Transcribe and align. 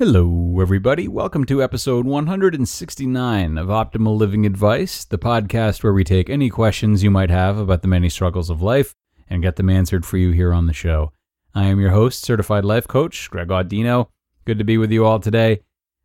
Hello, 0.00 0.58
everybody. 0.60 1.06
Welcome 1.06 1.44
to 1.44 1.62
episode 1.62 2.04
169 2.04 3.56
of 3.56 3.68
Optimal 3.68 4.16
Living 4.16 4.44
Advice, 4.44 5.04
the 5.04 5.18
podcast 5.18 5.84
where 5.84 5.92
we 5.92 6.02
take 6.02 6.28
any 6.28 6.50
questions 6.50 7.04
you 7.04 7.12
might 7.12 7.30
have 7.30 7.58
about 7.58 7.82
the 7.82 7.86
many 7.86 8.08
struggles 8.08 8.50
of 8.50 8.60
life 8.60 8.96
and 9.30 9.40
get 9.40 9.54
them 9.54 9.70
answered 9.70 10.04
for 10.04 10.16
you 10.16 10.32
here 10.32 10.52
on 10.52 10.66
the 10.66 10.72
show. 10.72 11.12
I 11.54 11.66
am 11.66 11.78
your 11.78 11.92
host, 11.92 12.22
certified 12.22 12.64
life 12.64 12.88
coach, 12.88 13.30
Greg 13.30 13.46
Audino. 13.46 14.08
Good 14.44 14.58
to 14.58 14.64
be 14.64 14.78
with 14.78 14.90
you 14.90 15.04
all 15.06 15.20
today. 15.20 15.60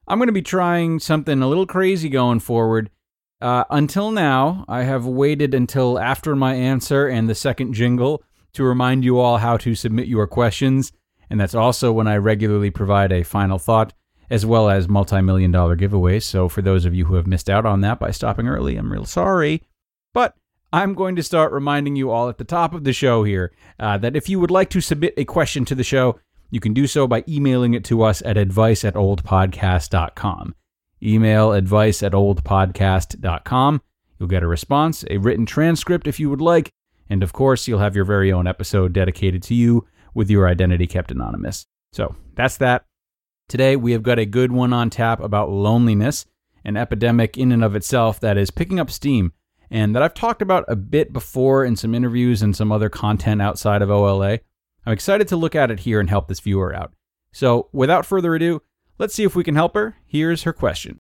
I'm 0.08 0.20
going 0.20 0.28
to 0.28 0.34
be 0.34 0.44
trying 0.44 1.00
something 1.00 1.42
a 1.42 1.48
little 1.48 1.66
crazy 1.66 2.10
going 2.10 2.42
forward. 2.42 2.92
Uh, 3.42 3.64
until 3.72 4.12
now, 4.12 4.66
I 4.68 4.84
have 4.84 5.08
waited 5.08 5.56
until 5.56 5.98
after 5.98 6.36
my 6.36 6.54
answer 6.54 7.08
and 7.08 7.28
the 7.28 7.34
second 7.34 7.74
jingle 7.74 8.22
to 8.54 8.64
remind 8.64 9.04
you 9.04 9.18
all 9.18 9.38
how 9.38 9.58
to 9.58 9.74
submit 9.74 10.08
your 10.08 10.28
questions 10.28 10.92
and 11.30 11.40
that's 11.40 11.56
also 11.56 11.92
when 11.92 12.08
I 12.08 12.18
regularly 12.18 12.72
provide 12.72 13.12
a 13.12 13.24
final 13.24 13.60
thought 13.60 13.94
as 14.30 14.46
well 14.46 14.70
as 14.70 14.88
multi-million 14.88 15.52
dollar 15.52 15.76
giveaways. 15.76 16.24
So 16.24 16.48
for 16.50 16.62
those 16.62 16.86
of 16.86 16.94
you 16.94 17.06
who 17.06 17.16
have 17.16 17.28
missed 17.28 17.50
out 17.50 17.66
on 17.66 17.82
that 17.82 18.00
by 18.00 18.12
stopping 18.12 18.48
early, 18.48 18.76
I'm 18.76 18.92
real 18.92 19.06
sorry. 19.06 19.64
But 20.14 20.36
I'm 20.72 20.94
going 20.94 21.16
to 21.16 21.24
start 21.24 21.52
reminding 21.52 21.96
you 21.96 22.12
all 22.12 22.30
at 22.30 22.38
the 22.38 22.44
top 22.44 22.74
of 22.74 22.84
the 22.84 22.94
show 22.94 23.24
here 23.24 23.52
uh, 23.80 23.98
that 23.98 24.16
if 24.16 24.30
you 24.30 24.40
would 24.40 24.52
like 24.52 24.70
to 24.72 24.82
submit 24.82 25.14
a 25.18 25.26
question 25.26 25.66
to 25.66 25.76
the 25.76 25.84
show, 25.84 26.20
you 26.52 26.60
can 26.60 26.74
do 26.74 26.88
so 26.88 27.08
by 27.08 27.24
emailing 27.28 27.74
it 27.74 27.84
to 27.86 28.04
us 28.04 28.22
at 28.24 28.38
advice 28.38 28.84
at 28.86 28.96
olapodcast.com. 28.96 30.56
Email 31.02 31.54
advice 31.54 32.04
at 32.04 32.12
olapodcast.com. 32.12 33.82
You'll 34.20 34.30
get 34.30 34.44
a 34.44 34.48
response, 34.48 35.06
a 35.10 35.18
written 35.18 35.46
transcript 35.46 36.08
if 36.08 36.20
you 36.20 36.30
would 36.30 36.42
like, 36.42 36.72
and 37.10 37.24
of 37.24 37.34
course, 37.34 37.68
you'll 37.68 37.80
have 37.80 37.96
your 37.96 38.06
very 38.06 38.32
own 38.32 38.48
episode 38.48 38.94
dedicated 38.94 39.42
to 39.44 39.56
you 39.56 39.88
with 40.20 40.30
your 40.30 40.50
identity 40.50 40.86
kept 40.86 41.12
anonymous. 41.12 41.66
So 41.94 42.14
that's 42.36 42.58
that. 42.58 42.84
Today, 43.48 43.78
we 43.78 43.94
have 43.94 44.04
got 44.04 44.20
a 44.20 44.26
good 44.26 44.52
one 44.52 44.74
on 44.74 44.90
tap 44.90 45.22
about 45.22 45.50
loneliness, 45.50 46.26
an 46.66 46.76
epidemic 46.76 47.38
in 47.38 47.54
and 47.54 47.64
of 47.64 47.74
itself 47.74 48.20
that 48.20 48.38
is 48.38 48.52
picking 48.52 48.82
up 48.82 48.92
steam 48.92 49.32
and 49.72 49.96
that 49.96 50.04
I've 50.04 50.14
talked 50.14 50.42
about 50.42 50.66
a 50.68 50.76
bit 50.76 51.14
before 51.14 51.64
in 51.64 51.78
some 51.78 51.96
interviews 51.96 52.42
and 52.42 52.54
some 52.54 52.70
other 52.70 52.90
content 52.90 53.42
outside 53.42 53.82
of 53.82 53.90
OLA. 53.90 54.40
I'm 54.86 54.92
excited 54.92 55.30
to 55.30 55.38
look 55.38 55.56
at 55.56 55.72
it 55.72 55.80
here 55.80 56.02
and 56.02 56.10
help 56.10 56.28
this 56.28 56.42
viewer 56.42 56.76
out. 56.76 56.92
So, 57.32 57.70
without 57.72 58.06
further 58.06 58.36
ado, 58.36 58.62
let's 58.98 59.16
see 59.16 59.24
if 59.24 59.38
we 59.38 59.46
can 59.46 59.56
help 59.56 59.74
her. 59.76 59.96
Here's 60.06 60.44
her 60.44 60.52
question. 60.52 61.00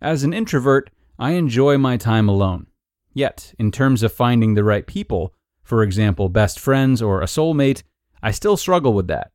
As 0.00 0.24
an 0.24 0.32
introvert, 0.32 0.90
I 1.16 1.32
enjoy 1.32 1.78
my 1.78 1.96
time 1.96 2.28
alone. 2.28 2.66
Yet, 3.14 3.54
in 3.58 3.70
terms 3.70 4.02
of 4.02 4.12
finding 4.12 4.54
the 4.54 4.64
right 4.64 4.86
people, 4.86 5.32
for 5.62 5.82
example, 5.82 6.28
best 6.28 6.60
friends 6.60 7.00
or 7.00 7.22
a 7.22 7.26
soulmate, 7.26 7.82
I 8.22 8.32
still 8.32 8.56
struggle 8.56 8.92
with 8.92 9.06
that. 9.06 9.30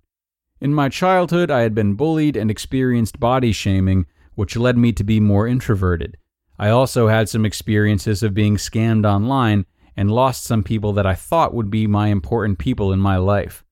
In 0.62 0.74
my 0.74 0.90
childhood, 0.90 1.50
I 1.50 1.62
had 1.62 1.74
been 1.74 1.94
bullied 1.94 2.36
and 2.36 2.52
experienced 2.52 3.20
body 3.20 3.54
shaming, 3.54 4.06
which 4.36 4.58
led 4.58 4.78
me 4.78 4.92
to 4.94 5.04
be 5.04 5.20
more 5.20 5.48
introverted. 5.48 6.18
I 6.60 6.70
also 6.70 7.08
had 7.08 7.30
some 7.30 7.46
experiences 7.46 8.22
of 8.22 8.34
being 8.34 8.58
scammed 8.58 9.06
online 9.06 9.66
and 9.96 10.12
lost 10.12 10.44
some 10.44 10.64
people 10.64 10.92
that 10.94 11.06
I 11.06 11.16
thought 11.16 11.54
would 11.54 11.70
be 11.70 11.88
my 11.88 12.08
important 12.08 12.60
people 12.60 12.92
in 12.92 13.00
my 13.00 13.16
life. 13.16 13.64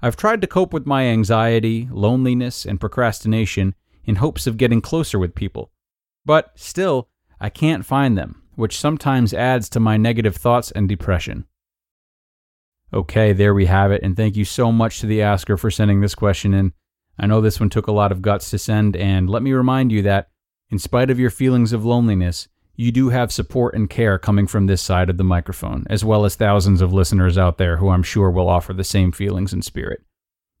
I've 0.00 0.16
tried 0.16 0.40
to 0.40 0.46
cope 0.46 0.72
with 0.72 0.86
my 0.86 1.04
anxiety, 1.04 1.88
loneliness, 1.90 2.64
and 2.64 2.80
procrastination 2.80 3.74
in 4.04 4.16
hopes 4.16 4.46
of 4.46 4.56
getting 4.56 4.80
closer 4.80 5.18
with 5.18 5.34
people. 5.34 5.72
But 6.24 6.52
still, 6.54 7.08
I 7.40 7.50
can't 7.50 7.84
find 7.84 8.16
them, 8.16 8.42
which 8.60 8.78
sometimes 8.78 9.32
adds 9.32 9.68
to 9.70 9.80
my 9.80 9.96
negative 9.96 10.36
thoughts 10.36 10.70
and 10.70 10.88
depression. 10.88 11.46
Okay, 12.92 13.32
there 13.32 13.54
we 13.54 13.66
have 13.66 13.90
it, 13.90 14.02
and 14.02 14.14
thank 14.14 14.36
you 14.36 14.44
so 14.44 14.70
much 14.70 15.00
to 15.00 15.06
the 15.06 15.22
asker 15.22 15.56
for 15.56 15.70
sending 15.70 16.00
this 16.00 16.14
question 16.14 16.52
in. 16.52 16.72
I 17.18 17.26
know 17.26 17.40
this 17.40 17.58
one 17.58 17.70
took 17.70 17.86
a 17.86 17.92
lot 17.92 18.12
of 18.12 18.20
guts 18.20 18.50
to 18.50 18.58
send, 18.58 18.96
and 18.96 19.30
let 19.30 19.42
me 19.42 19.52
remind 19.52 19.92
you 19.92 20.02
that, 20.02 20.28
in 20.68 20.78
spite 20.78 21.08
of 21.08 21.18
your 21.18 21.30
feelings 21.30 21.72
of 21.72 21.84
loneliness, 21.84 22.48
you 22.76 22.92
do 22.92 23.08
have 23.08 23.32
support 23.32 23.74
and 23.74 23.88
care 23.88 24.18
coming 24.18 24.46
from 24.46 24.66
this 24.66 24.82
side 24.82 25.08
of 25.08 25.16
the 25.16 25.24
microphone, 25.24 25.86
as 25.88 26.04
well 26.04 26.24
as 26.24 26.34
thousands 26.34 26.82
of 26.82 26.92
listeners 26.92 27.38
out 27.38 27.56
there 27.56 27.78
who 27.78 27.88
I'm 27.88 28.02
sure 28.02 28.30
will 28.30 28.48
offer 28.48 28.72
the 28.74 28.84
same 28.84 29.10
feelings 29.10 29.52
and 29.52 29.64
spirit. 29.64 30.02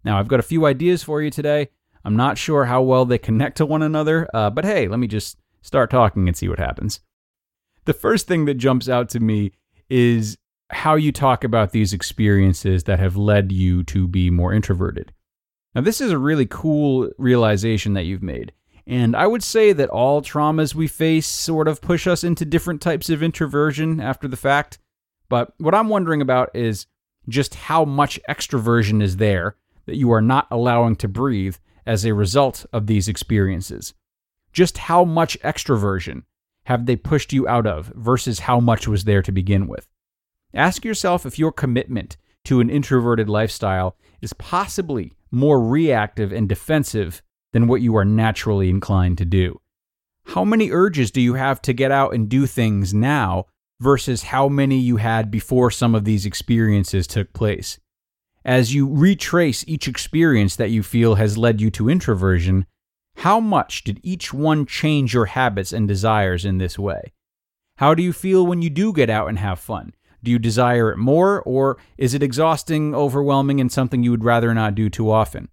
Now, 0.04 0.18
I've 0.18 0.28
got 0.28 0.40
a 0.40 0.44
few 0.44 0.64
ideas 0.64 1.02
for 1.02 1.20
you 1.20 1.30
today. 1.30 1.68
I'm 2.02 2.16
not 2.16 2.38
sure 2.38 2.64
how 2.64 2.80
well 2.80 3.04
they 3.04 3.18
connect 3.18 3.58
to 3.58 3.66
one 3.66 3.82
another, 3.82 4.26
uh, 4.32 4.48
but 4.48 4.64
hey, 4.64 4.88
let 4.88 4.98
me 4.98 5.06
just 5.06 5.38
start 5.60 5.90
talking 5.90 6.28
and 6.28 6.36
see 6.36 6.48
what 6.48 6.58
happens 6.58 7.00
the 7.84 7.92
first 7.92 8.26
thing 8.26 8.44
that 8.44 8.54
jumps 8.54 8.88
out 8.88 9.08
to 9.10 9.20
me 9.20 9.52
is 9.88 10.36
how 10.70 10.94
you 10.94 11.12
talk 11.12 11.44
about 11.44 11.72
these 11.72 11.92
experiences 11.92 12.84
that 12.84 13.00
have 13.00 13.16
led 13.16 13.52
you 13.52 13.82
to 13.84 14.06
be 14.06 14.30
more 14.30 14.52
introverted. 14.52 15.12
Now, 15.74 15.80
this 15.80 16.00
is 16.00 16.10
a 16.10 16.18
really 16.18 16.46
cool 16.46 17.10
realization 17.18 17.94
that 17.94 18.04
you've 18.04 18.22
made. 18.22 18.52
And 18.86 19.14
I 19.14 19.26
would 19.26 19.42
say 19.42 19.72
that 19.72 19.88
all 19.88 20.20
traumas 20.20 20.74
we 20.74 20.88
face 20.88 21.26
sort 21.26 21.68
of 21.68 21.80
push 21.80 22.06
us 22.06 22.24
into 22.24 22.44
different 22.44 22.80
types 22.80 23.08
of 23.08 23.22
introversion 23.22 24.00
after 24.00 24.26
the 24.26 24.36
fact. 24.36 24.78
But 25.28 25.52
what 25.58 25.74
I'm 25.74 25.88
wondering 25.88 26.22
about 26.22 26.50
is 26.54 26.86
just 27.28 27.54
how 27.54 27.84
much 27.84 28.18
extroversion 28.28 29.02
is 29.02 29.18
there 29.18 29.56
that 29.86 29.96
you 29.96 30.10
are 30.12 30.22
not 30.22 30.48
allowing 30.50 30.96
to 30.96 31.08
breathe 31.08 31.56
as 31.86 32.04
a 32.04 32.14
result 32.14 32.66
of 32.72 32.86
these 32.86 33.08
experiences. 33.08 33.94
Just 34.52 34.78
how 34.78 35.04
much 35.04 35.38
extroversion 35.40 36.24
have 36.64 36.86
they 36.86 36.96
pushed 36.96 37.32
you 37.32 37.48
out 37.48 37.66
of 37.66 37.92
versus 37.96 38.40
how 38.40 38.60
much 38.60 38.86
was 38.86 39.04
there 39.04 39.22
to 39.22 39.32
begin 39.32 39.66
with? 39.66 39.88
Ask 40.54 40.84
yourself 40.84 41.24
if 41.24 41.38
your 41.38 41.52
commitment 41.52 42.16
to 42.44 42.60
an 42.60 42.70
introverted 42.70 43.28
lifestyle 43.28 43.96
is 44.20 44.32
possibly 44.34 45.12
more 45.30 45.60
reactive 45.62 46.32
and 46.32 46.48
defensive 46.48 47.22
than 47.52 47.66
what 47.66 47.82
you 47.82 47.96
are 47.96 48.04
naturally 48.04 48.68
inclined 48.68 49.18
to 49.18 49.24
do. 49.24 49.60
How 50.26 50.44
many 50.44 50.70
urges 50.70 51.10
do 51.10 51.20
you 51.20 51.34
have 51.34 51.60
to 51.62 51.72
get 51.72 51.90
out 51.90 52.14
and 52.14 52.28
do 52.28 52.46
things 52.46 52.94
now 52.94 53.46
versus 53.80 54.24
how 54.24 54.48
many 54.48 54.78
you 54.78 54.96
had 54.96 55.30
before 55.30 55.70
some 55.70 55.94
of 55.94 56.04
these 56.04 56.26
experiences 56.26 57.06
took 57.06 57.32
place? 57.32 57.78
As 58.44 58.74
you 58.74 58.88
retrace 58.88 59.64
each 59.66 59.88
experience 59.88 60.56
that 60.56 60.70
you 60.70 60.82
feel 60.82 61.16
has 61.16 61.36
led 61.36 61.60
you 61.60 61.70
to 61.72 61.90
introversion, 61.90 62.66
how 63.20 63.38
much 63.38 63.84
did 63.84 64.00
each 64.02 64.32
one 64.32 64.64
change 64.64 65.12
your 65.12 65.26
habits 65.26 65.74
and 65.74 65.86
desires 65.86 66.46
in 66.46 66.56
this 66.56 66.78
way? 66.78 67.12
How 67.76 67.94
do 67.94 68.02
you 68.02 68.14
feel 68.14 68.46
when 68.46 68.62
you 68.62 68.70
do 68.70 68.94
get 68.94 69.10
out 69.10 69.28
and 69.28 69.38
have 69.38 69.60
fun? 69.60 69.92
Do 70.22 70.30
you 70.30 70.38
desire 70.38 70.90
it 70.90 70.96
more, 70.96 71.42
or 71.42 71.76
is 71.98 72.14
it 72.14 72.22
exhausting, 72.22 72.94
overwhelming, 72.94 73.60
and 73.60 73.70
something 73.70 74.02
you 74.02 74.10
would 74.10 74.24
rather 74.24 74.54
not 74.54 74.74
do 74.74 74.88
too 74.88 75.10
often? 75.10 75.50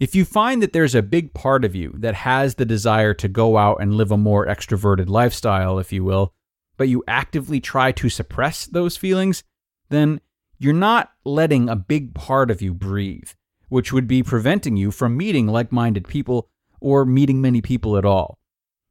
If 0.00 0.14
you 0.14 0.24
find 0.24 0.62
that 0.62 0.72
there's 0.72 0.94
a 0.94 1.02
big 1.02 1.34
part 1.34 1.62
of 1.62 1.74
you 1.74 1.94
that 1.98 2.14
has 2.14 2.54
the 2.54 2.64
desire 2.64 3.12
to 3.12 3.28
go 3.28 3.58
out 3.58 3.82
and 3.82 3.94
live 3.94 4.10
a 4.10 4.16
more 4.16 4.46
extroverted 4.46 5.10
lifestyle, 5.10 5.78
if 5.78 5.92
you 5.92 6.04
will, 6.04 6.32
but 6.78 6.88
you 6.88 7.04
actively 7.06 7.60
try 7.60 7.92
to 7.92 8.08
suppress 8.08 8.64
those 8.64 8.96
feelings, 8.96 9.44
then 9.90 10.22
you're 10.58 10.72
not 10.72 11.10
letting 11.22 11.68
a 11.68 11.76
big 11.76 12.14
part 12.14 12.50
of 12.50 12.62
you 12.62 12.72
breathe, 12.72 13.28
which 13.68 13.92
would 13.92 14.08
be 14.08 14.22
preventing 14.22 14.78
you 14.78 14.90
from 14.90 15.18
meeting 15.18 15.46
like 15.46 15.70
minded 15.70 16.08
people 16.08 16.48
or 16.84 17.06
meeting 17.06 17.40
many 17.40 17.62
people 17.62 17.96
at 17.96 18.04
all. 18.04 18.38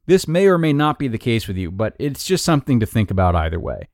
This 0.06 0.26
may 0.26 0.46
or 0.48 0.58
may 0.58 0.72
not 0.72 0.98
be 0.98 1.06
the 1.06 1.16
case 1.16 1.46
with 1.46 1.56
you, 1.56 1.70
but 1.70 1.94
it's 2.00 2.24
just 2.24 2.44
something 2.44 2.80
to 2.80 2.86
think 2.86 3.10
about 3.10 3.36
either 3.36 3.60
way. 3.60 3.88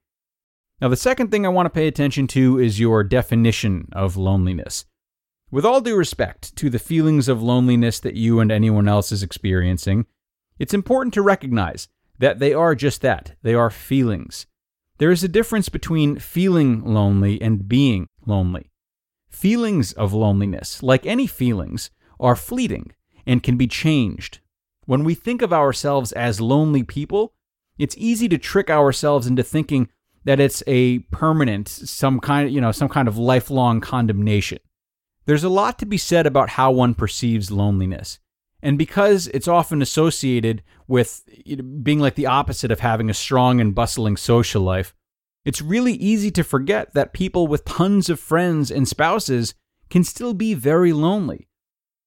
Now, 0.81 0.88
the 0.88 0.97
second 0.97 1.31
thing 1.31 1.44
I 1.44 1.50
want 1.50 1.66
to 1.66 1.71
pay 1.71 1.87
attention 1.87 2.27
to 2.28 2.59
is 2.59 2.81
your 2.81 3.05
definition 3.05 3.91
of 3.93 4.16
loneliness. 4.16 4.87
With 5.50 5.66
all 5.66 5.83
due 5.83 5.97
respect 5.97 6.56
to 6.56 6.71
the 6.71 6.78
feelings 6.78 7.28
of 7.28 7.43
loneliness 7.43 8.00
that 8.00 8.16
you 8.16 8.41
and 8.41 8.50
anyone 8.50 8.88
else 8.88 9.12
is 9.12 9.22
experiencing, 9.22 10.06
it's 10.59 10.72
important 10.72 11.12
to 11.15 11.22
recognize 11.22 11.88
that 12.19 12.38
they 12.38 12.55
are 12.55 12.75
just 12.75 13.03
that 13.03 13.37
they 13.43 13.53
are 13.53 13.69
feelings. 13.69 14.47
There 14.97 15.11
is 15.11 15.22
a 15.22 15.28
difference 15.28 15.69
between 15.69 16.19
feeling 16.19 16.82
lonely 16.82 17.41
and 17.43 17.69
being 17.69 18.09
lonely. 18.25 18.71
Feelings 19.28 19.93
of 19.93 20.15
loneliness, 20.15 20.82
like 20.82 21.05
any 21.05 21.26
feelings, 21.26 21.91
are 22.19 22.37
fleeting 22.37 22.93
and 23.26 23.43
can 23.43 23.56
be 23.56 23.67
changed. 23.67 24.40
When 24.87 25.05
we 25.05 25.14
think 25.14 25.43
of 25.43 25.52
ourselves 25.52 26.12
as 26.12 26.40
lonely 26.40 26.82
people, 26.82 27.34
it's 27.78 27.96
easy 27.99 28.28
to 28.28 28.38
trick 28.38 28.70
ourselves 28.70 29.26
into 29.26 29.43
thinking 29.43 29.88
that 30.25 30.40
it's 30.40 30.62
a 30.67 30.99
permanent, 31.11 31.69
some 31.69 32.20
kind, 32.20 32.50
you 32.50 32.61
know, 32.61 32.72
some 32.72 32.88
kind 32.88 33.08
of 33.08 33.17
lifelong 33.17 33.81
condemnation. 33.81 34.58
There's 35.26 35.44
a 35.44 35.49
lot 35.49 35.78
to 35.78 35.87
be 35.87 35.96
said 35.96 36.26
about 36.26 36.50
how 36.50 36.70
one 36.72 36.94
perceives 36.94 37.50
loneliness. 37.50 38.19
And 38.62 38.76
because 38.76 39.28
it's 39.28 39.49
often 39.49 39.81
associated 39.81 40.62
with 40.87 41.23
being 41.82 42.00
like 42.00 42.14
the 42.14 42.26
opposite 42.26 42.70
of 42.70 42.81
having 42.81 43.08
a 43.08 43.14
strong 43.14 43.61
and 43.61 43.75
bustling 43.75 44.16
social 44.16 44.62
life, 44.62 44.94
it's 45.44 45.62
really 45.62 45.94
easy 45.94 46.31
to 46.32 46.44
forget 46.44 46.93
that 46.93 47.14
people 47.14 47.46
with 47.46 47.64
tons 47.64 48.11
of 48.11 48.20
friends 48.20 48.70
and 48.70 48.87
spouses 48.87 49.55
can 49.88 50.05
still 50.05 50.34
be 50.34 50.52
very 50.52 50.93
lonely. 50.93 51.49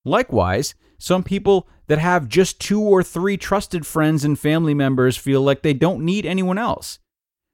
Likewise, 0.05 0.75
some 1.03 1.21
people 1.21 1.67
that 1.87 1.99
have 1.99 2.29
just 2.29 2.61
two 2.61 2.79
or 2.79 3.03
three 3.03 3.35
trusted 3.35 3.85
friends 3.85 4.23
and 4.23 4.39
family 4.39 4.73
members 4.73 5.17
feel 5.17 5.41
like 5.41 5.61
they 5.61 5.73
don't 5.73 6.05
need 6.05 6.25
anyone 6.25 6.57
else. 6.57 6.97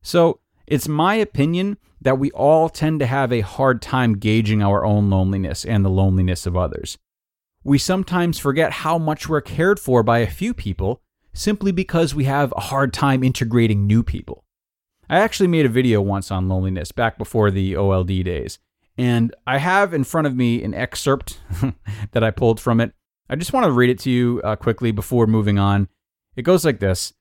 So 0.04 0.42
It's 0.68 0.88
my 0.88 1.16
opinion 1.16 1.80
that 2.00 2.20
we 2.20 2.30
all 2.30 2.70
tend 2.70 3.00
to 3.00 3.08
have 3.08 3.34
a 3.34 3.42
hard 3.42 3.82
time 3.82 4.20
gauging 4.20 4.62
our 4.62 4.86
own 4.86 5.10
loneliness 5.10 5.66
and 5.66 5.84
the 5.84 5.90
loneliness 5.90 6.46
of 6.46 6.56
others. 6.56 7.00
We 7.64 7.80
sometimes 7.80 8.38
forget 8.38 8.72
how 8.72 9.00
much 9.00 9.28
we're 9.28 9.42
cared 9.42 9.80
for 9.80 10.04
by 10.04 10.20
a 10.20 10.30
few 10.30 10.54
people 10.54 11.02
simply 11.34 11.72
because 11.72 12.14
we 12.14 12.26
have 12.26 12.54
a 12.56 12.62
hard 12.62 12.94
time 12.94 13.24
integrating 13.24 13.88
new 13.88 14.04
people. 14.04 14.44
I 15.10 15.18
actually 15.18 15.48
made 15.48 15.66
a 15.66 15.70
video 15.70 16.02
once 16.02 16.30
on 16.30 16.48
loneliness 16.48 16.92
back 16.92 17.18
before 17.18 17.50
the 17.50 17.76
OLA 17.76 18.06
days, 18.06 18.60
and 18.96 19.34
I 19.48 19.58
have 19.58 19.92
in 19.92 20.04
front 20.04 20.28
of 20.28 20.36
me 20.36 20.64
an 20.64 20.76
excerpt 20.76 21.40
that 22.12 22.24
I 22.24 22.30
pulled 22.30 22.60
from 22.60 22.80
it. 22.80 22.94
I 23.32 23.36
just 23.36 23.54
want 23.54 23.66
to 23.66 23.72
read 23.72 23.92
it 23.92 24.00
to 24.00 24.10
you 24.10 24.42
uh, 24.44 24.56
quickly 24.56 24.92
before 24.92 25.28
moving 25.28 25.60
on. 25.60 25.88
It 26.36 26.42
goes 26.42 26.66
like 26.66 26.80
this 26.80 27.14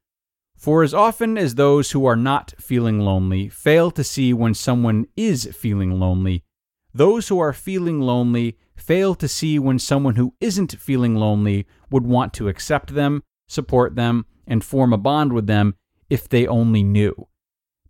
For 0.56 0.82
as 0.82 0.94
often 0.94 1.36
as 1.36 1.54
those 1.54 1.90
who 1.90 2.06
are 2.06 2.16
not 2.16 2.54
feeling 2.58 3.00
lonely 3.00 3.50
fail 3.50 3.90
to 3.90 4.02
see 4.02 4.32
when 4.32 4.54
someone 4.54 5.06
is 5.16 5.54
feeling 5.54 6.00
lonely, 6.00 6.44
those 6.94 7.28
who 7.28 7.38
are 7.38 7.52
feeling 7.52 8.00
lonely 8.00 8.56
fail 8.74 9.14
to 9.16 9.28
see 9.28 9.58
when 9.58 9.78
someone 9.78 10.16
who 10.16 10.32
isn't 10.40 10.80
feeling 10.80 11.14
lonely 11.14 11.66
would 11.90 12.06
want 12.06 12.32
to 12.34 12.48
accept 12.48 12.94
them, 12.94 13.22
support 13.46 13.94
them, 13.94 14.24
and 14.46 14.64
form 14.64 14.94
a 14.94 14.98
bond 14.98 15.34
with 15.34 15.46
them 15.46 15.74
if 16.08 16.26
they 16.26 16.46
only 16.46 16.82
knew. 16.82 17.28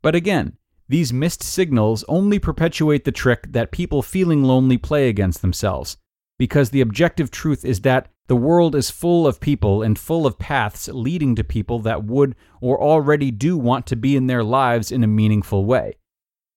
But 0.03 0.17
again, 0.17 0.57
these 0.89 1.13
missed 1.13 1.43
signals 1.43 2.05
only 2.09 2.41
perpetuate 2.41 3.05
the 3.05 3.13
trick 3.13 3.53
that 3.53 3.71
people 3.71 4.03
feeling 4.03 4.43
lonely 4.43 4.79
play 4.79 5.09
against 5.09 5.41
themselves, 5.41 5.99
because 6.39 6.71
the 6.71 6.81
objective 6.81 7.31
truth 7.31 7.65
is 7.65 7.81
that 7.81 8.09
the 8.29 8.37
world 8.37 8.75
is 8.75 8.91
full 8.91 9.27
of 9.27 9.41
people 9.41 9.83
and 9.83 9.99
full 9.99 10.27
of 10.27 10.39
paths 10.39 10.89
leading 10.89 11.35
to 11.35 11.43
people 11.43 11.79
that 11.81 12.05
would 12.05 12.37
or 12.61 12.81
already 12.81 13.31
do 13.31 13.57
want 13.57 13.87
to 13.87 13.97
be 13.97 14.15
in 14.17 14.27
their 14.27 14.45
lives 14.45 14.93
in 14.93 15.03
a 15.03 15.09
meaningful 15.09 15.65
way. 15.65 15.97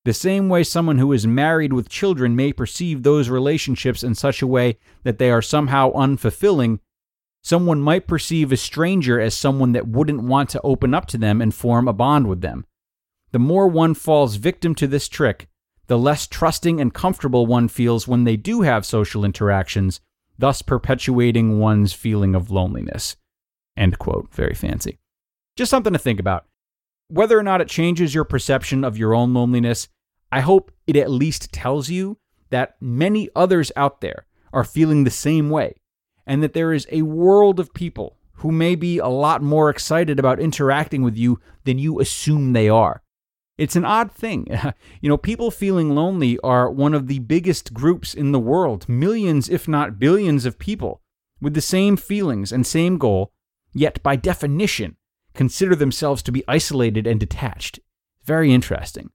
The 0.03 0.13
same 0.13 0.49
way 0.49 0.63
someone 0.63 0.97
who 0.97 1.13
is 1.13 1.27
married 1.27 1.73
with 1.73 1.87
children 1.87 2.35
may 2.35 2.51
perceive 2.53 3.03
those 3.03 3.29
relationships 3.29 4.03
in 4.03 4.15
such 4.15 4.41
a 4.41 4.47
way 4.47 4.77
that 5.03 5.17
they 5.17 5.29
are 5.29 5.41
somehow 5.41 5.93
unfulfilling, 5.93 6.79
someone 7.43 7.79
might 7.79 8.07
perceive 8.07 8.51
a 8.51 8.57
stranger 8.57 9.19
as 9.19 9.35
someone 9.35 9.73
that 9.73 9.87
wouldn't 9.87 10.23
want 10.23 10.49
to 10.49 10.61
open 10.61 10.93
up 10.93 11.05
to 11.07 11.17
them 11.17 11.39
and 11.39 11.53
form 11.53 11.87
a 11.87 11.93
bond 11.93 12.27
with 12.27 12.41
them. 12.41 12.65
The 13.31 13.39
more 13.39 13.67
one 13.67 13.93
falls 13.93 14.35
victim 14.35 14.75
to 14.75 14.87
this 14.87 15.07
trick, 15.07 15.47
the 15.91 15.97
less 15.97 16.25
trusting 16.25 16.79
and 16.79 16.93
comfortable 16.93 17.45
one 17.45 17.67
feels 17.67 18.07
when 18.07 18.23
they 18.23 18.37
do 18.37 18.61
have 18.61 18.85
social 18.85 19.25
interactions, 19.25 19.99
thus 20.39 20.61
perpetuating 20.61 21.59
one's 21.59 21.91
feeling 21.91 22.33
of 22.33 22.49
loneliness. 22.49 23.17
End 23.75 23.99
quote. 23.99 24.33
Very 24.33 24.53
fancy. 24.53 24.99
Just 25.57 25.69
something 25.69 25.91
to 25.91 25.99
think 25.99 26.21
about. 26.21 26.45
Whether 27.09 27.37
or 27.37 27.43
not 27.43 27.59
it 27.59 27.67
changes 27.67 28.15
your 28.15 28.23
perception 28.23 28.85
of 28.85 28.97
your 28.97 29.13
own 29.13 29.33
loneliness, 29.33 29.89
I 30.31 30.39
hope 30.39 30.71
it 30.87 30.95
at 30.95 31.11
least 31.11 31.51
tells 31.51 31.89
you 31.89 32.17
that 32.51 32.77
many 32.79 33.27
others 33.35 33.69
out 33.75 33.99
there 33.99 34.27
are 34.53 34.63
feeling 34.63 35.03
the 35.03 35.11
same 35.11 35.49
way, 35.49 35.75
and 36.25 36.41
that 36.41 36.53
there 36.53 36.71
is 36.71 36.87
a 36.89 37.01
world 37.01 37.59
of 37.59 37.73
people 37.73 38.15
who 38.35 38.53
may 38.53 38.75
be 38.75 38.97
a 38.97 39.09
lot 39.09 39.41
more 39.43 39.69
excited 39.69 40.19
about 40.19 40.39
interacting 40.39 41.03
with 41.03 41.17
you 41.17 41.41
than 41.65 41.77
you 41.77 41.99
assume 41.99 42.53
they 42.53 42.69
are. 42.69 43.01
It's 43.57 43.75
an 43.75 43.85
odd 43.85 44.11
thing. 44.11 44.47
you 45.01 45.09
know, 45.09 45.17
people 45.17 45.51
feeling 45.51 45.93
lonely 45.93 46.39
are 46.39 46.69
one 46.69 46.93
of 46.93 47.07
the 47.07 47.19
biggest 47.19 47.73
groups 47.73 48.13
in 48.13 48.31
the 48.31 48.39
world, 48.39 48.87
millions, 48.89 49.49
if 49.49 49.67
not 49.67 49.99
billions, 49.99 50.45
of 50.45 50.57
people 50.57 51.01
with 51.41 51.53
the 51.53 51.61
same 51.61 51.97
feelings 51.97 52.51
and 52.51 52.65
same 52.65 52.97
goal, 52.97 53.31
yet 53.73 54.01
by 54.03 54.15
definition, 54.15 54.95
consider 55.33 55.75
themselves 55.75 56.21
to 56.23 56.31
be 56.31 56.43
isolated 56.47 57.07
and 57.07 57.19
detached. 57.19 57.79
Very 58.23 58.53
interesting. 58.53 59.09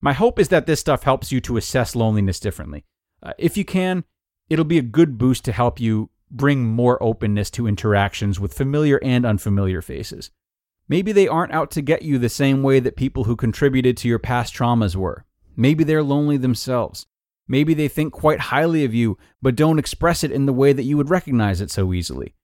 My 0.00 0.12
hope 0.12 0.38
is 0.38 0.48
that 0.48 0.66
this 0.66 0.80
stuff 0.80 1.02
helps 1.02 1.32
you 1.32 1.40
to 1.42 1.56
assess 1.56 1.96
loneliness 1.96 2.38
differently. 2.38 2.84
Uh, 3.22 3.32
if 3.38 3.56
you 3.56 3.64
can, 3.64 4.04
it'll 4.48 4.64
be 4.64 4.78
a 4.78 4.82
good 4.82 5.18
boost 5.18 5.44
to 5.46 5.52
help 5.52 5.80
you 5.80 6.10
bring 6.30 6.64
more 6.64 7.02
openness 7.02 7.50
to 7.52 7.66
interactions 7.66 8.38
with 8.38 8.54
familiar 8.54 9.00
and 9.02 9.24
unfamiliar 9.24 9.82
faces. 9.82 10.30
Maybe 10.88 11.12
they 11.12 11.26
aren't 11.26 11.52
out 11.52 11.70
to 11.72 11.82
get 11.82 12.02
you 12.02 12.18
the 12.18 12.28
same 12.28 12.62
way 12.62 12.78
that 12.80 12.96
people 12.96 13.24
who 13.24 13.36
contributed 13.36 13.96
to 13.98 14.08
your 14.08 14.18
past 14.18 14.54
traumas 14.54 14.94
were. 14.94 15.24
Maybe 15.56 15.84
they're 15.84 16.02
lonely 16.02 16.36
themselves. 16.36 17.06
Maybe 17.48 17.74
they 17.74 17.88
think 17.88 18.12
quite 18.12 18.40
highly 18.40 18.84
of 18.84 18.94
you, 18.94 19.18
but 19.40 19.56
don't 19.56 19.78
express 19.78 20.22
it 20.24 20.32
in 20.32 20.46
the 20.46 20.52
way 20.52 20.72
that 20.72 20.84
you 20.84 20.96
would 20.96 21.10
recognize 21.10 21.60
it 21.60 21.70
so 21.70 21.92
easily. 21.92 22.34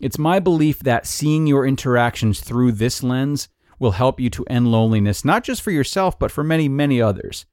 It's 0.00 0.18
my 0.18 0.38
belief 0.38 0.80
that 0.80 1.06
seeing 1.06 1.46
your 1.46 1.66
interactions 1.66 2.40
through 2.40 2.72
this 2.72 3.02
lens 3.02 3.48
will 3.78 3.92
help 3.92 4.20
you 4.20 4.30
to 4.30 4.44
end 4.44 4.70
loneliness, 4.70 5.24
not 5.24 5.44
just 5.44 5.62
for 5.62 5.70
yourself, 5.70 6.18
but 6.18 6.30
for 6.30 6.44
many, 6.44 6.68
many 6.68 7.00
others. 7.00 7.46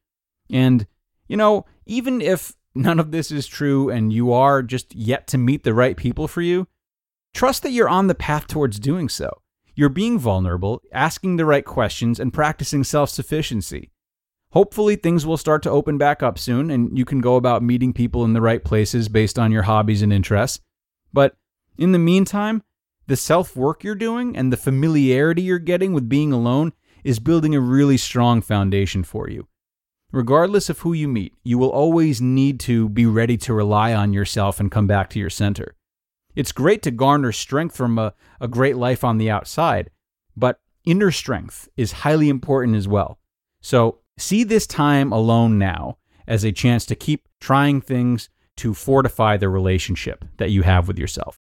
And, 0.50 0.86
you 1.28 1.38
know, 1.38 1.66
even 1.86 2.22
if 2.22 2.54
none 2.74 3.00
of 3.00 3.12
this 3.12 3.32
is 3.32 3.48
true 3.48 3.90
and 3.90 4.12
you 4.12 4.32
are 4.32 4.62
just 4.62 4.94
yet 4.96 5.28
to 5.28 5.38
meet 5.38 5.64
the 5.64 5.74
right 5.74 5.96
people 5.96 6.28
for 6.28 6.42
you, 6.42 6.68
trust 7.34 7.64
that 7.64 7.72
you're 7.72 7.90
on 7.90 8.08
the 8.08 8.16
path 8.16 8.48
towards 8.48 8.80
doing 8.80 9.10
so. 9.10 9.42
You're 9.76 9.90
being 9.90 10.18
vulnerable, 10.18 10.82
asking 10.94 11.36
the 11.36 11.46
right 11.46 11.66
questions, 11.66 12.20
and 12.20 12.34
practicing 12.34 12.84
self 12.84 13.10
sufficiency. 13.10 13.92
Hopefully, 14.52 14.96
things 14.96 15.26
will 15.26 15.36
start 15.36 15.62
to 15.64 15.70
open 15.70 15.98
back 15.98 16.24
up 16.24 16.40
soon, 16.40 16.72
and 16.72 16.98
you 16.98 17.04
can 17.04 17.20
go 17.20 17.36
about 17.36 17.62
meeting 17.62 17.92
people 17.92 18.24
in 18.24 18.32
the 18.32 18.42
right 18.42 18.64
places 18.64 19.10
based 19.10 19.38
on 19.38 19.52
your 19.52 19.64
hobbies 19.64 20.02
and 20.02 20.14
interests. 20.14 20.62
But 21.12 21.36
in 21.78 21.92
the 21.92 22.00
meantime, 22.00 22.64
the 23.08 23.18
self 23.18 23.56
work 23.56 23.84
you're 23.84 23.96
doing 23.96 24.38
and 24.38 24.52
the 24.52 24.58
familiarity 24.58 25.42
you're 25.42 25.60
getting 25.60 25.92
with 25.92 26.08
being 26.08 26.32
alone 26.32 26.72
is 27.04 27.20
building 27.20 27.54
a 27.54 27.60
really 27.60 27.98
strong 27.98 28.42
foundation 28.42 29.04
for 29.04 29.30
you. 29.30 29.48
Regardless 30.12 30.70
of 30.70 30.80
who 30.80 30.94
you 30.94 31.10
meet, 31.10 31.34
you 31.44 31.58
will 31.58 31.70
always 31.70 32.22
need 32.22 32.60
to 32.62 32.88
be 32.88 33.06
ready 33.06 33.36
to 33.38 33.54
rely 33.54 33.94
on 33.94 34.14
yourself 34.14 34.62
and 34.62 34.72
come 34.72 34.88
back 34.88 35.10
to 35.10 35.20
your 35.20 35.30
center. 35.30 35.76
It's 36.36 36.52
great 36.52 36.82
to 36.84 36.92
garner 36.92 37.32
strength 37.32 37.76
from 37.76 37.98
a, 37.98 38.14
a 38.42 38.48
great 38.48 38.76
life 38.76 39.04
on 39.04 39.18
the 39.18 39.30
outside, 39.30 39.90
but 40.36 40.60
inner 40.86 41.12
strength 41.12 41.70
is 41.78 41.92
highly 41.92 42.30
important 42.30 42.76
as 42.76 42.88
well. 42.88 43.20
So 43.62 44.00
see 44.18 44.44
this 44.44 44.68
time 44.68 45.12
alone 45.12 45.58
now 45.58 45.98
as 46.28 46.44
a 46.44 46.52
chance 46.52 46.86
to 46.88 46.96
keep 46.96 47.28
trying 47.40 47.82
things 47.82 48.30
to 48.58 48.74
fortify 48.74 49.38
the 49.38 49.50
relationship 49.50 50.26
that 50.38 50.52
you 50.52 50.64
have 50.64 50.88
with 50.88 50.98
yourself. 50.98 51.40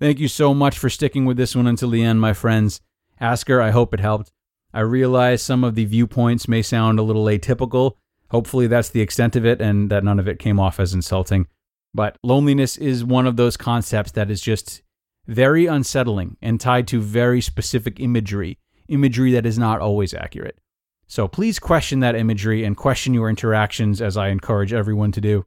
Thank 0.00 0.18
you 0.18 0.28
so 0.28 0.52
much 0.52 0.78
for 0.78 0.90
sticking 0.90 1.26
with 1.26 1.36
this 1.36 1.54
one 1.54 1.66
until 1.66 1.90
the 1.90 2.02
end, 2.02 2.20
my 2.20 2.32
friends. 2.32 2.80
Asker, 3.20 3.60
I 3.60 3.70
hope 3.70 3.94
it 3.94 4.00
helped. 4.00 4.32
I 4.74 4.80
realize 4.80 5.42
some 5.42 5.62
of 5.62 5.76
the 5.76 5.84
viewpoints 5.84 6.48
may 6.48 6.62
sound 6.62 6.98
a 6.98 7.02
little 7.02 7.26
atypical, 7.26 7.92
Hopefully, 8.32 8.66
that's 8.66 8.88
the 8.88 9.02
extent 9.02 9.36
of 9.36 9.44
it 9.44 9.60
and 9.60 9.90
that 9.90 10.02
none 10.02 10.18
of 10.18 10.26
it 10.26 10.38
came 10.38 10.58
off 10.58 10.80
as 10.80 10.94
insulting. 10.94 11.46
But 11.94 12.16
loneliness 12.22 12.78
is 12.78 13.04
one 13.04 13.26
of 13.26 13.36
those 13.36 13.58
concepts 13.58 14.12
that 14.12 14.30
is 14.30 14.40
just 14.40 14.82
very 15.26 15.66
unsettling 15.66 16.38
and 16.40 16.58
tied 16.58 16.88
to 16.88 17.00
very 17.00 17.42
specific 17.42 18.00
imagery, 18.00 18.58
imagery 18.88 19.32
that 19.32 19.44
is 19.44 19.58
not 19.58 19.80
always 19.80 20.14
accurate. 20.14 20.58
So 21.06 21.28
please 21.28 21.58
question 21.58 22.00
that 22.00 22.16
imagery 22.16 22.64
and 22.64 22.74
question 22.74 23.12
your 23.12 23.28
interactions 23.28 24.00
as 24.00 24.16
I 24.16 24.28
encourage 24.28 24.72
everyone 24.72 25.12
to 25.12 25.20
do. 25.20 25.44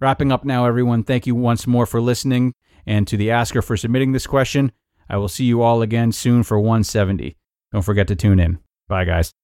Wrapping 0.00 0.32
up 0.32 0.42
now, 0.42 0.64
everyone, 0.64 1.04
thank 1.04 1.26
you 1.26 1.34
once 1.34 1.66
more 1.66 1.84
for 1.84 2.00
listening 2.00 2.54
and 2.86 3.06
to 3.06 3.18
the 3.18 3.30
asker 3.30 3.60
for 3.60 3.76
submitting 3.76 4.12
this 4.12 4.26
question. 4.26 4.72
I 5.06 5.18
will 5.18 5.28
see 5.28 5.44
you 5.44 5.60
all 5.60 5.82
again 5.82 6.12
soon 6.12 6.42
for 6.44 6.58
170. 6.58 7.36
Don't 7.72 7.82
forget 7.82 8.08
to 8.08 8.16
tune 8.16 8.40
in. 8.40 8.58
Bye, 8.88 9.04
guys. 9.04 9.34